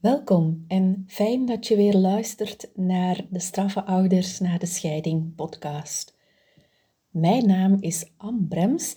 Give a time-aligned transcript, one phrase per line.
[0.00, 6.16] Welkom en fijn dat je weer luistert naar de Straffe Ouders na de Scheiding podcast.
[7.10, 8.96] Mijn naam is Anne Brems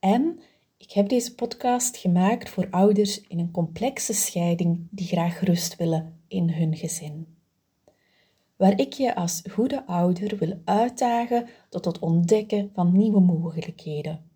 [0.00, 0.40] en
[0.76, 6.20] ik heb deze podcast gemaakt voor ouders in een complexe scheiding die graag rust willen
[6.28, 7.36] in hun gezin.
[8.56, 14.30] Waar ik je als goede ouder wil uitdagen tot het ontdekken van nieuwe mogelijkheden.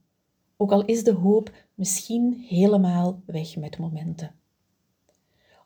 [0.57, 4.41] Ook al is de hoop misschien helemaal weg met momenten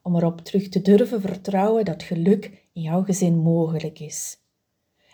[0.06, 4.38] om erop terug te durven vertrouwen dat geluk in jouw gezin mogelijk is.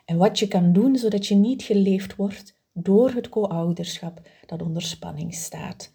[0.05, 4.83] En wat je kan doen zodat je niet geleefd wordt door het co-ouderschap dat onder
[4.83, 5.93] spanning staat.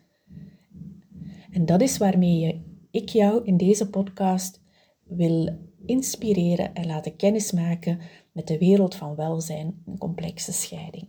[1.51, 4.61] En dat is waarmee ik jou in deze podcast
[5.03, 7.99] wil inspireren en laten kennismaken
[8.31, 11.07] met de wereld van welzijn en complexe scheiding.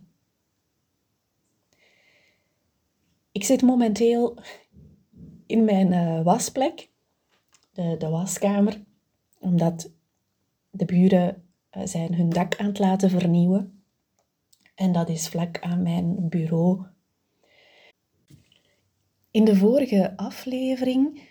[3.31, 4.37] Ik zit momenteel
[5.45, 6.88] in mijn uh, wasplek
[7.79, 8.83] de, de waskamer,
[9.39, 9.91] omdat
[10.69, 11.43] de buren
[11.77, 13.83] uh, zijn hun dak aan het laten vernieuwen.
[14.75, 16.85] En dat is vlak aan mijn bureau.
[19.31, 21.21] In de vorige aflevering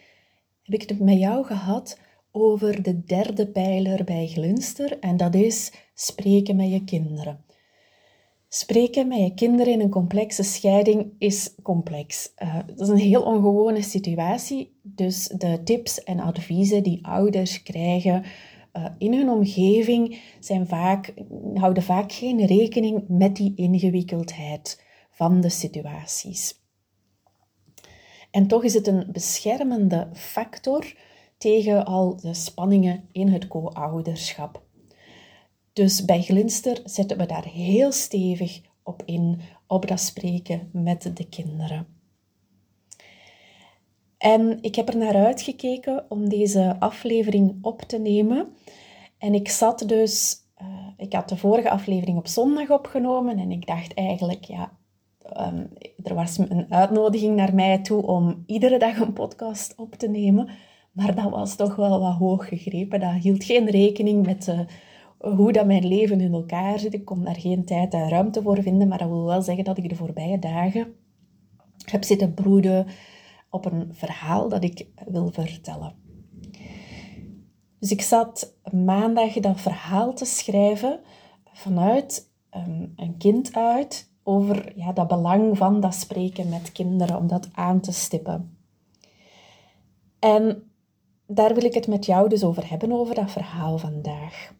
[0.62, 5.72] heb ik het met jou gehad over de derde pijler bij Glunster en dat is
[5.94, 7.44] spreken met je kinderen.
[8.48, 12.32] Spreken met je kinderen in een complexe scheiding is complex.
[12.42, 14.78] Uh, dat is een heel ongewone situatie.
[14.82, 18.24] Dus de tips en adviezen die ouders krijgen
[18.72, 21.14] uh, in hun omgeving zijn vaak,
[21.54, 26.54] houden vaak geen rekening met die ingewikkeldheid van de situaties.
[28.30, 30.94] En toch is het een beschermende factor
[31.38, 34.62] tegen al de spanningen in het co-ouderschap.
[35.78, 41.28] Dus bij Glinster zetten we daar heel stevig op in, op dat spreken met de
[41.28, 41.86] kinderen.
[44.16, 48.48] En ik heb er naar uitgekeken om deze aflevering op te nemen.
[49.18, 53.66] En ik zat dus, uh, ik had de vorige aflevering op zondag opgenomen en ik
[53.66, 54.72] dacht eigenlijk, ja,
[55.36, 55.68] um,
[56.02, 60.48] er was een uitnodiging naar mij toe om iedere dag een podcast op te nemen.
[60.92, 63.00] Maar dat was toch wel wat hoog gegrepen.
[63.00, 64.66] Dat hield geen rekening met de
[65.18, 66.94] hoe dat mijn leven in elkaar zit.
[66.94, 69.78] Ik kon daar geen tijd en ruimte voor vinden, maar dat wil wel zeggen dat
[69.78, 70.94] ik de voorbije dagen
[71.84, 72.86] heb zitten broeden
[73.50, 75.94] op een verhaal dat ik wil vertellen.
[77.78, 81.00] Dus ik zat maandag dat verhaal te schrijven
[81.52, 87.26] vanuit um, een kind uit over ja, dat belang van dat spreken met kinderen, om
[87.26, 88.58] dat aan te stippen.
[90.18, 90.62] En
[91.26, 94.56] daar wil ik het met jou dus over hebben, over dat verhaal vandaag.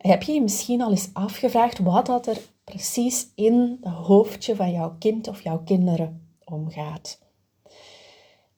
[0.00, 4.72] Heb je je misschien al eens afgevraagd wat dat er precies in het hoofdje van
[4.72, 7.20] jouw kind of jouw kinderen omgaat?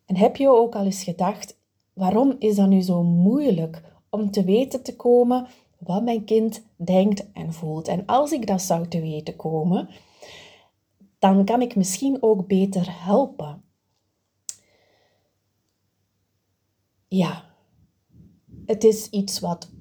[0.07, 1.59] En heb je ook al eens gedacht,
[1.93, 5.47] waarom is dat nu zo moeilijk om te weten te komen
[5.79, 7.89] wat mijn kind denkt en voelt?
[7.89, 9.89] En als ik dat zou te weten komen,
[11.19, 13.63] dan kan ik misschien ook beter helpen.
[17.09, 17.45] Ja,
[18.67, 19.72] het is iets wat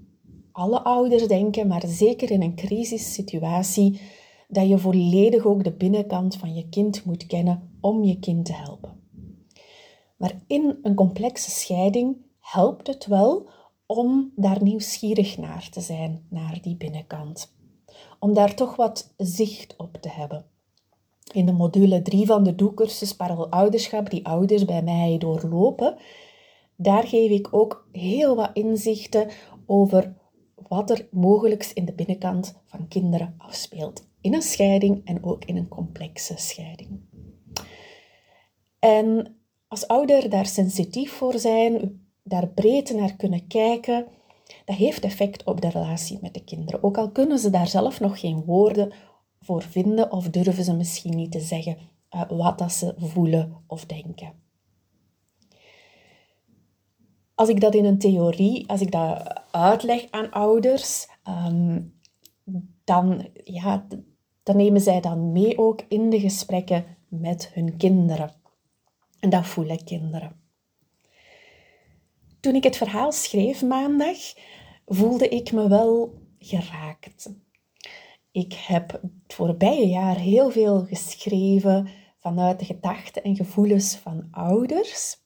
[0.61, 4.01] alle ouders denken, maar zeker in een crisissituatie,
[4.47, 8.53] dat je volledig ook de binnenkant van je kind moet kennen om je kind te
[8.53, 8.99] helpen.
[10.17, 13.49] Maar in een complexe scheiding helpt het wel
[13.85, 17.53] om daar nieuwsgierig naar te zijn, naar die binnenkant.
[18.19, 20.45] Om daar toch wat zicht op te hebben.
[21.33, 23.17] In de module 3 van de doelcursus
[23.49, 25.97] Ouderschap, die ouders bij mij doorlopen,
[26.75, 29.27] daar geef ik ook heel wat inzichten
[29.65, 30.19] over
[30.67, 34.07] wat er mogelijk in de binnenkant van kinderen afspeelt.
[34.21, 36.99] In een scheiding en ook in een complexe scheiding.
[38.79, 39.35] En
[39.67, 44.07] als ouder daar sensitief voor zijn, daar breed naar kunnen kijken,
[44.65, 46.83] dat heeft effect op de relatie met de kinderen.
[46.83, 48.93] Ook al kunnen ze daar zelf nog geen woorden
[49.39, 51.77] voor vinden of durven ze misschien niet te zeggen
[52.15, 54.40] uh, wat dat ze voelen of denken
[57.41, 61.81] als ik dat in een theorie, als ik dat uitleg aan ouders, ehm,
[62.83, 63.87] dan, ja,
[64.43, 68.31] dan nemen zij dan mee ook in de gesprekken met hun kinderen.
[69.19, 70.35] En dat voelen kinderen.
[72.39, 74.17] Toen ik het verhaal schreef maandag,
[74.85, 77.33] voelde ik me wel geraakt.
[78.31, 81.87] Ik heb het voorbije jaar heel veel geschreven
[82.19, 85.20] vanuit de gedachten en gevoelens van ouders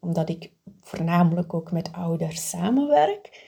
[0.00, 3.46] omdat ik voornamelijk ook met ouders samenwerk.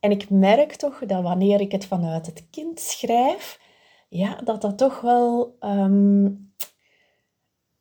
[0.00, 3.60] En ik merk toch dat wanneer ik het vanuit het kind schrijf,
[4.08, 6.52] ja, dat dat toch wel, um,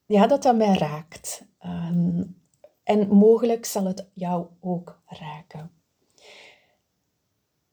[0.05, 1.45] ja, dat dat mij raakt.
[1.65, 2.39] Um,
[2.83, 5.71] En mogelijk zal het jou ook raken.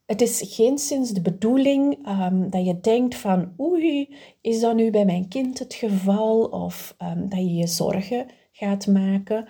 [0.07, 4.91] Het is geen sinds de bedoeling um, dat je denkt van oei, is dat nu
[4.91, 6.45] bij mijn kind het geval?
[6.45, 9.49] Of dat je je zorgen gaat maken.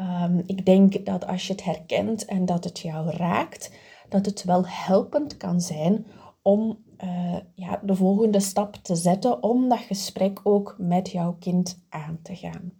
[0.00, 3.70] Um, ik denk dat als je het herkent en dat het jou raakt,
[4.08, 6.06] dat het wel helpend kan zijn
[6.42, 11.78] om uh, ja, de volgende stap te zetten om dat gesprek ook met jouw kind
[11.88, 12.72] aan te gaan.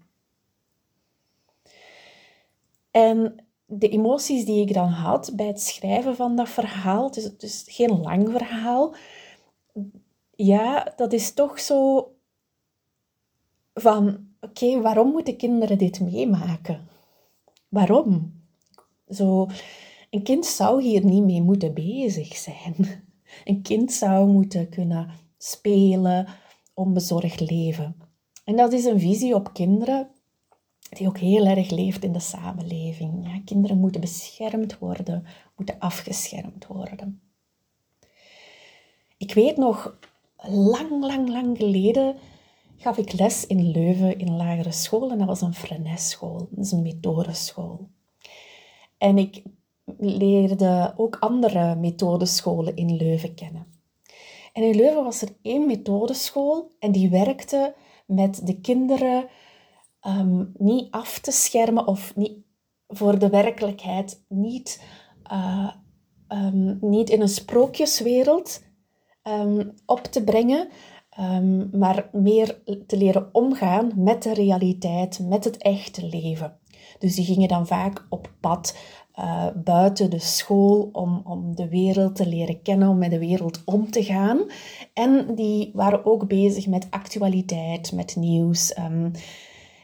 [2.90, 7.24] En de emoties die ik dan had bij het schrijven van dat verhaal, het is,
[7.24, 8.94] het is geen lang verhaal,
[10.36, 12.10] ja, dat is toch zo
[13.74, 16.88] van, oké, waarom moeten kinderen dit meemaken?
[17.72, 18.42] Waarom?
[19.08, 19.46] Zo,
[20.10, 22.74] een kind zou hier niet mee moeten bezig zijn.
[23.44, 26.26] Een kind zou moeten kunnen spelen,
[26.74, 27.96] onbezorgd leven.
[28.44, 30.08] En dat is een visie op kinderen
[30.88, 33.26] die ook heel erg leeft in de samenleving.
[33.26, 35.24] Ja, kinderen moeten beschermd worden,
[35.56, 37.22] moeten afgeschermd worden.
[39.16, 39.98] Ik weet nog,
[40.36, 42.16] lang, lang, lang geleden
[42.76, 45.10] gaf ik les in Leuven in lagere school.
[45.10, 47.88] En dat was een Frenes-school, dat is een methodeschool.
[48.98, 49.42] En ik
[49.98, 53.66] leerde ook andere methodescholen in Leuven kennen.
[54.52, 57.74] En in Leuven was er één methodeschool en die werkte
[58.06, 59.28] met de kinderen
[60.06, 62.38] um, niet af te schermen of niet
[62.88, 64.82] voor de werkelijkheid niet,
[65.32, 65.70] uh,
[66.28, 68.62] um, niet in een sprookjeswereld
[69.22, 70.68] um, op te brengen,
[71.72, 76.58] maar meer te leren omgaan met de realiteit, met het echte leven.
[76.98, 78.76] Dus die gingen dan vaak op pad
[79.18, 83.62] uh, buiten de school om, om de wereld te leren kennen, om met de wereld
[83.64, 84.40] om te gaan.
[84.92, 88.78] En die waren ook bezig met actualiteit, met nieuws.
[88.78, 89.10] Um,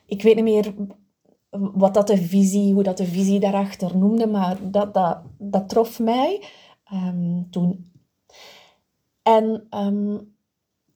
[0.06, 0.74] ik weet niet meer
[1.50, 5.98] wat dat de visie, hoe dat de visie daarachter noemde, maar dat, dat, dat trof
[5.98, 6.44] mij
[6.92, 7.92] um, toen.
[9.22, 9.66] En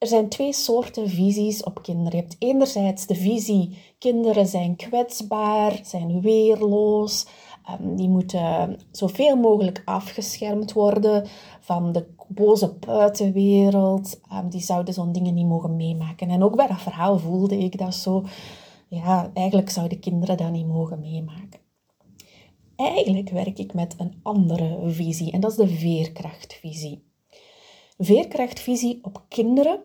[0.03, 2.11] er zijn twee soorten visies op kinderen.
[2.11, 7.25] Je hebt enerzijds de visie, kinderen zijn kwetsbaar, zijn weerloos,
[7.81, 11.27] um, die moeten zoveel mogelijk afgeschermd worden
[11.59, 14.19] van de boze buitenwereld.
[14.49, 16.29] die zouden zo'n dingen niet mogen meemaken.
[16.29, 18.23] En ook bij dat verhaal voelde ik dat zo
[18.87, 21.59] ja, eigenlijk zouden kinderen dat niet mogen meemaken.
[22.75, 27.03] Eigenlijk werk ik met een andere visie en dat is de veerkrachtvisie.
[27.97, 29.83] Veerkrachtvisie op kinderen,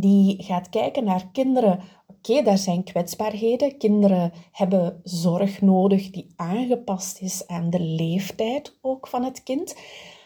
[0.00, 1.80] die gaat kijken naar kinderen.
[2.06, 3.78] Oké, daar zijn kwetsbaarheden.
[3.78, 9.76] Kinderen hebben zorg nodig die aangepast is aan de leeftijd ook van het kind.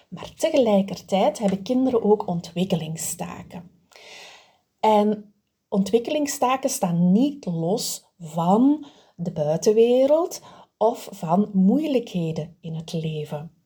[0.09, 3.71] Maar tegelijkertijd hebben kinderen ook ontwikkelingstaken.
[4.81, 5.35] En
[5.69, 8.87] ontwikkelingstaken staan niet los van
[9.17, 10.43] de buitenwereld
[10.79, 13.60] of van moeilijkheden in het leven.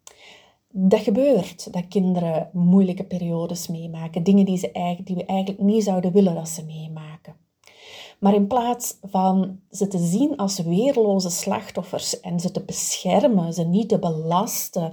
[0.76, 5.84] Dat gebeurt, dat kinderen moeilijke periodes meemaken, dingen die, ze eigenlijk, die we eigenlijk niet
[5.84, 7.36] zouden willen dat ze meemaken.
[8.18, 13.64] Maar in plaats van ze te zien als weerloze slachtoffers en ze te beschermen, ze
[13.64, 14.92] niet te belasten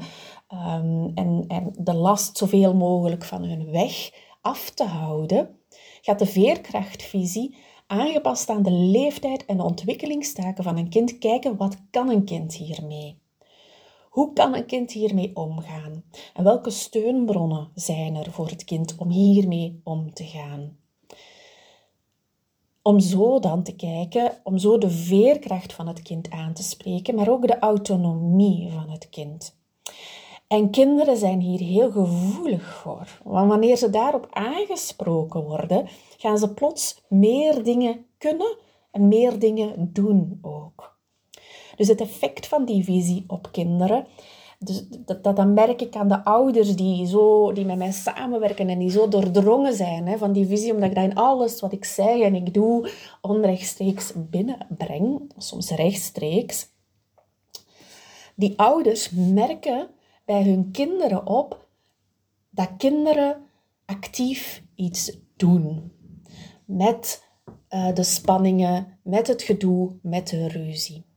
[0.54, 4.12] um, en, en de last zoveel mogelijk van hun weg
[4.42, 5.50] af te houden,
[6.02, 7.56] gaat de veerkrachtvisie,
[7.88, 12.54] aangepast aan de leeftijd en de ontwikkelingstaken van een kind, kijken wat kan een kind
[12.54, 13.21] hiermee?
[14.12, 16.04] Hoe kan een kind hiermee omgaan?
[16.34, 20.78] En welke steunbronnen zijn er voor het kind om hiermee om te gaan?
[22.82, 27.16] Om zo dan te kijken, om zo de veerkracht van het kind aan te spreken,
[27.16, 29.58] maar ook de autonomie van het kind.
[30.48, 33.22] En kinderen zijn hier heel gevoelig voor.
[33.24, 35.88] Want wanneer ze daarop aangesproken worden,
[36.18, 38.58] gaan ze plots meer dingen kunnen
[38.92, 41.00] en meer dingen doen ook.
[41.82, 44.06] Dus het effect van die visie op kinderen,
[44.60, 48.80] dus dat, dat merk ik aan de ouders die, zo, die met mij samenwerken en
[48.80, 51.86] die zo doordrongen zijn hè, van die visie, omdat ik dat in alles wat ik
[51.86, 56.68] zeg en ik doe onrechtstreeks binnenbreng, soms rechtstreeks.
[58.36, 59.88] Die ouders merken
[60.26, 61.68] bij hun kinderen op
[62.50, 63.42] dat kinderen
[63.86, 65.92] actief iets doen.
[66.66, 67.28] Met
[67.70, 71.10] uh, de spanningen, met het gedoe, met de ruzie.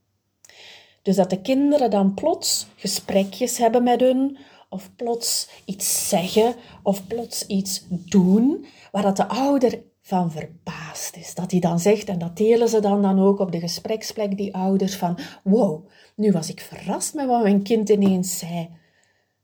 [1.04, 7.06] Dus dat de kinderen dan plots gesprekjes hebben met hun, of plots iets zeggen, of
[7.06, 11.34] plots iets doen, waar dat de ouder van verbaasd is.
[11.34, 14.54] Dat hij dan zegt, en dat delen ze dan, dan ook op de gespreksplek, die
[14.54, 18.68] ouders, van wow, nu was ik verrast met wat mijn kind ineens zei.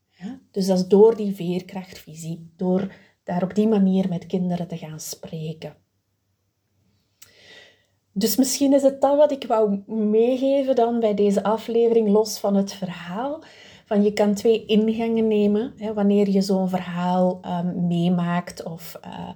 [0.09, 0.39] Ja?
[0.51, 4.99] Dus dat is door die veerkrachtvisie, door daar op die manier met kinderen te gaan
[4.99, 5.75] spreken.
[8.13, 12.55] Dus misschien is het dat wat ik wou meegeven dan bij deze aflevering, los van
[12.55, 13.43] het verhaal.
[13.85, 19.29] Van je kan twee ingangen nemen hè, wanneer je zo'n verhaal um, meemaakt of uh,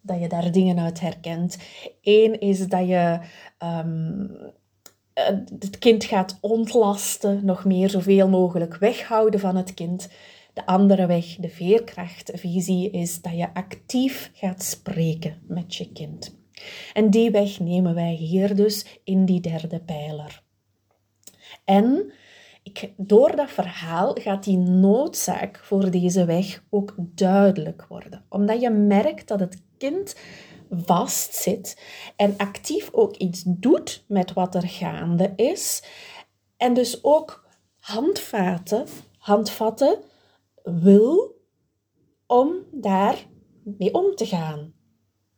[0.00, 1.58] dat je daar dingen uit herkent.
[2.02, 3.18] Eén is dat je
[3.64, 4.30] um,
[5.58, 10.08] het kind gaat ontlasten, nog meer zoveel mogelijk weghouden van het kind.
[10.52, 16.43] De andere weg, de veerkrachtvisie, is dat je actief gaat spreken met je kind.
[16.92, 20.42] En die weg nemen wij hier dus in die derde pijler.
[21.64, 22.12] En
[22.62, 28.24] ik, door dat verhaal gaat die noodzaak voor deze weg ook duidelijk worden.
[28.28, 30.16] Omdat je merkt dat het kind
[30.70, 31.82] vastzit
[32.16, 35.82] en actief ook iets doet met wat er gaande is.
[36.56, 37.46] En dus ook
[37.78, 38.86] handvaten,
[39.18, 39.98] handvatten
[40.62, 41.40] wil
[42.26, 43.26] om daar
[43.62, 44.72] mee om te gaan.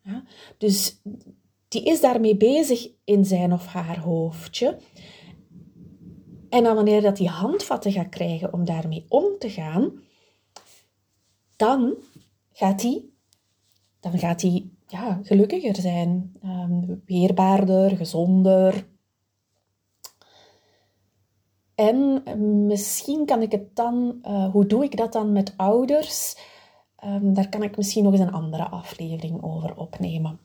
[0.07, 0.25] Ja?
[0.59, 1.03] Dus
[1.69, 4.79] die is daarmee bezig in zijn of haar hoofdje.
[6.49, 10.01] En dan wanneer dat die handvatten gaat krijgen om daarmee om te gaan,
[11.57, 11.95] dan
[12.53, 13.05] gaat hij
[14.11, 18.87] dan gaat hij ja, gelukkiger zijn, um, weerbaarder, gezonder.
[21.75, 22.23] En
[22.67, 26.37] misschien kan ik het dan, uh, hoe doe ik dat dan met ouders?
[27.05, 30.39] Um, daar kan ik misschien nog eens een andere aflevering over opnemen.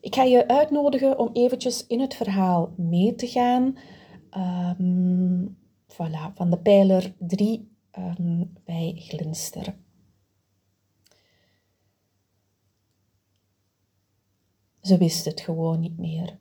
[0.00, 3.76] Ik ga je uitnodigen om eventjes in het verhaal mee te gaan.
[4.80, 9.76] Um, voilà, van de pijler 3 um, bij Glinster.
[14.80, 16.38] Ze wist het gewoon niet meer.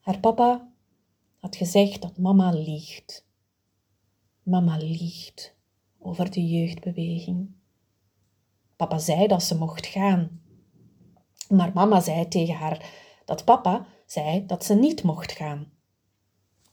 [0.00, 0.72] Haar papa
[1.38, 3.28] had gezegd dat mama liegt.
[4.42, 5.56] Mama liegt
[5.98, 7.50] over de jeugdbeweging.
[8.76, 10.40] Papa zei dat ze mocht gaan.
[11.48, 12.90] Maar mama zei tegen haar
[13.24, 15.72] dat papa zei dat ze niet mocht gaan.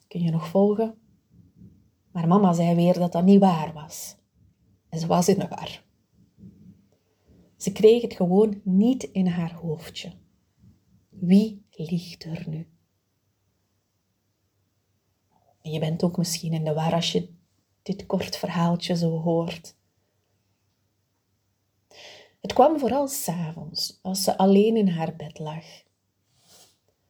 [0.08, 0.98] Kun je nog volgen?
[2.12, 4.16] Maar mama zei weer dat dat niet waar was.
[4.90, 5.86] En ze was in de war.
[7.58, 10.12] Ze kreeg het gewoon niet in haar hoofdje.
[11.10, 12.68] Wie liegt er nu?
[15.62, 17.36] Je bent ook misschien in de war als je
[17.88, 19.76] dit kort verhaaltje zo hoort.
[22.42, 25.66] Het kwam vooral s'avonds, als ze alleen in haar bed lag.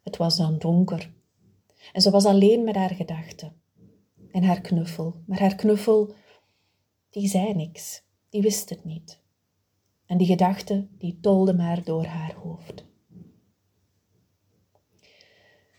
[0.03, 1.11] Het was dan donker
[1.93, 3.61] en ze was alleen met haar gedachten
[4.31, 5.23] en haar knuffel.
[5.25, 6.13] Maar haar knuffel,
[7.09, 9.21] die zei niks, die wist het niet.
[10.05, 12.85] En die gedachten, die tolden maar door haar hoofd.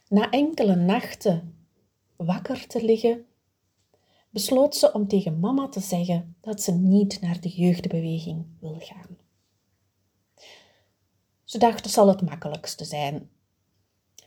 [0.09, 1.67] Na enkele nachten
[2.17, 3.27] wakker te liggen,
[4.39, 9.17] besloot ze om tegen mama te zeggen dat ze niet naar de jeugdbeweging wil gaan.
[11.45, 13.31] Ze dacht dat zal het makkelijkste zijn.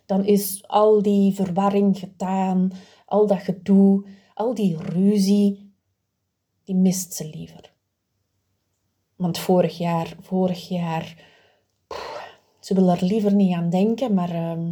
[0.06, 2.72] Dan is al die verwarring gedaan,
[3.06, 5.74] al dat gedoe, al die ruzie,
[6.64, 7.74] die mist ze liever.
[9.16, 11.26] Want vorig jaar, vorig jaar,
[12.60, 14.70] ze wil er liever niet aan denken, maar uh,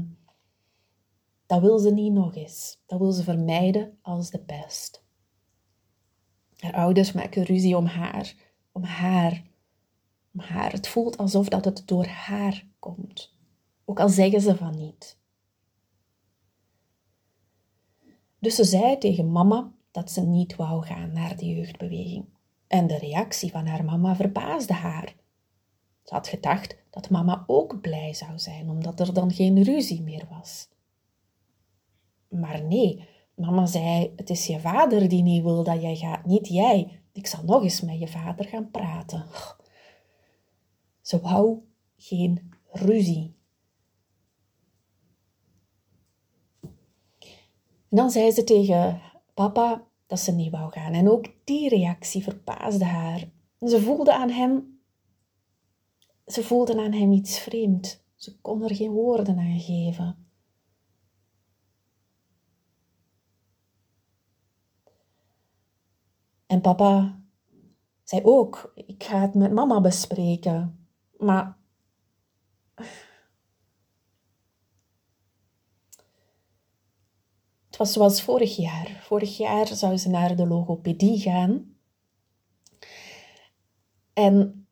[1.46, 2.82] dat wil ze niet nog eens.
[2.86, 5.08] Dat wil ze vermijden als de pest.
[6.60, 8.34] Haar ouders maken ruzie om haar,
[8.72, 9.44] om haar,
[10.34, 10.72] om haar.
[10.72, 13.36] Het voelt alsof dat het door haar komt,
[13.86, 15.18] ook al zeggen ze van niet.
[18.40, 22.26] Dus ze zei tegen mama dat ze niet wou gaan naar de jeugdbeweging.
[22.68, 25.16] En de reactie van haar mama verbaasde haar.
[26.04, 30.28] Ze had gedacht dat mama ook blij zou zijn, omdat er dan geen ruzie meer
[30.30, 30.70] was.
[32.28, 33.08] Maar nee,
[33.40, 37.02] mama zei: Het is je vader die niet wil dat jij gaat, niet jij.
[37.12, 39.26] Ik zal nog eens met je vader gaan praten.
[41.02, 41.60] Ze wou
[41.98, 43.38] geen ruzie.
[47.90, 49.02] En dan zei ze tegen
[49.34, 50.94] papa: dat ze niet wou gaan.
[50.94, 53.30] En ook die reactie verbaasde haar.
[53.60, 54.80] Ze voelde aan hem,
[56.26, 58.04] ze voelde aan hem iets vreemd.
[58.16, 60.29] Ze kon er geen woorden aan geven.
[66.50, 67.22] En papa
[68.04, 70.88] zei ook, ik ga het met mama bespreken.
[71.18, 71.58] Maar
[77.80, 79.00] was zoals vorig jaar.
[79.02, 81.76] Vorig jaar zou ze naar de logopedie gaan.
[84.14, 84.68] En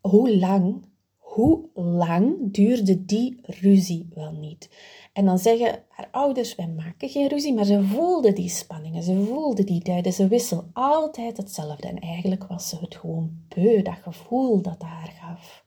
[0.00, 0.84] hoe lang,
[1.30, 4.70] hoe lang duurde die ruzie wel niet?
[5.12, 9.24] En dan zeggen haar ouders, wij maken geen ruzie, maar ze voelden die spanningen, ze
[9.24, 11.88] voelden die tijden, ze wisselen altijd hetzelfde.
[11.88, 15.64] En eigenlijk was ze het gewoon beu, dat gevoel dat haar gaf.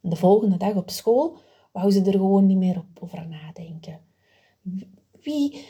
[0.00, 1.38] De volgende dag op school
[1.72, 4.00] wou ze er gewoon niet meer op over nadenken.
[5.20, 5.66] Wie,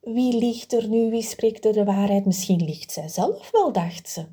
[0.00, 1.10] wie liegt er nu?
[1.10, 2.26] Wie spreekt er de waarheid?
[2.26, 4.26] Misschien liegt zij zelf wel, dacht ze.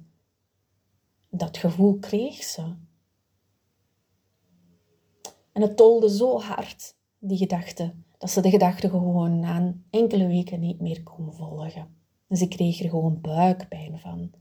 [1.29, 2.87] Dat gevoel kreeg ze.
[5.51, 10.59] En het tolde zo hard, die gedachte, dat ze de gedachte gewoon na enkele weken
[10.59, 11.97] niet meer kon volgen.
[12.27, 14.31] En ze kreeg er gewoon buikpijn van.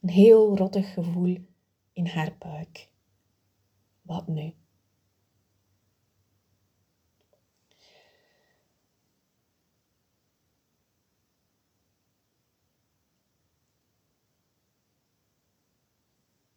[0.00, 1.38] Een heel rottig gevoel
[1.92, 2.90] in haar buik.
[4.02, 4.54] Wat nu?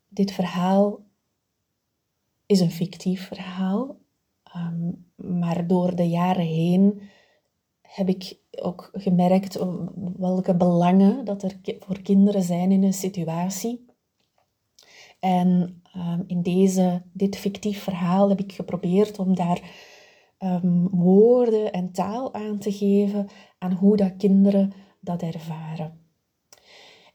[0.07, 1.04] Dit verhaal
[2.45, 3.97] is een fictief verhaal,
[4.43, 7.01] ehm, maar door de jaren heen
[7.81, 9.59] heb ik ook gemerkt
[10.17, 13.85] welke belangen dat er voor kinderen zijn in een situatie.
[15.19, 19.61] En um, in deze, dit fictief verhaal heb ik geprobeerd om daar
[20.39, 26.04] um, woorden en taal aan te geven aan hoe dat kinderen dat ervaren.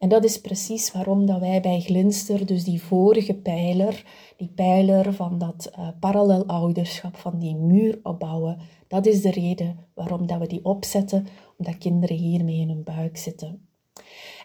[0.00, 4.04] En dat is precies waarom dat wij bij Glinster, dus die vorige pijler,
[4.36, 9.86] die pijler van dat uh, parallel ouderschap, van die muur opbouwen, dat is de reden
[9.94, 11.26] waarom dat we die opzetten,
[11.56, 13.68] omdat kinderen hiermee in hun buik zitten.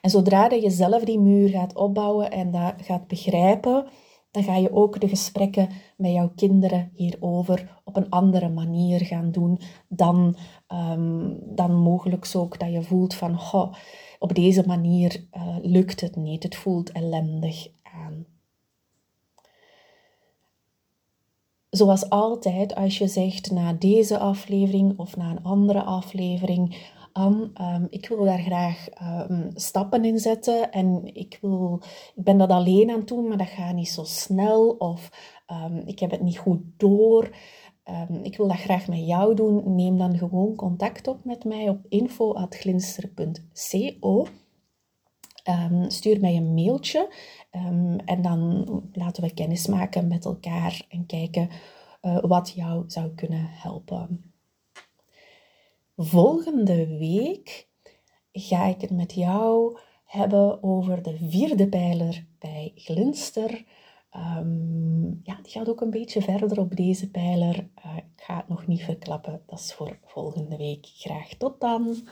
[0.02, 3.88] En zodra dat je zelf die muur gaat opbouwen en dat gaat begrijpen,
[4.36, 9.32] dan ga je ook de gesprekken met jouw kinderen hierover op een andere manier gaan
[9.32, 10.36] doen dan,
[10.68, 13.74] um, dan mogelijk ook dat je voelt van, goh,
[14.20, 18.26] op deze manier uh, lukt het niet, het voelt ellendig aan.
[21.70, 27.52] Zoals altijd, als je zegt na deze aflevering of na een andere aflevering, Um,
[27.90, 28.88] ik wil daar graag
[29.30, 31.82] um, stappen in zetten en ik, wil,
[32.16, 35.10] ik ben dat alleen aan het doen, maar dat gaat niet zo snel of
[35.52, 37.30] um, ik heb het niet goed door.
[38.22, 39.76] ik wil dat graag met jou doen.
[39.76, 44.28] Neem dan gewoon contact op met mij op info.glinster.co.
[45.88, 47.14] stuur mij een mailtje
[48.06, 51.50] en dan laten we kennis maken met elkaar en kijken
[52.02, 54.35] uh, wat jou zou kunnen helpen.
[55.98, 57.68] Volgende week
[58.32, 63.66] ga ik het met jou hebben over de vierde pijler bij Glinster.
[64.16, 67.70] Um, ja, die gaat ook een beetje verder op deze pijler.
[67.86, 69.44] Uh, ik ga het nog niet verklappen.
[69.46, 70.86] Dat is voor volgende week.
[70.86, 72.08] Graag tot dan.